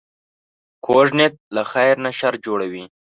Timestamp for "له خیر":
1.55-1.95